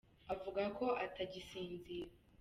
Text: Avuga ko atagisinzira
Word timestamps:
Avuga 0.33 0.63
ko 0.77 0.85
atagisinzira 1.05 2.11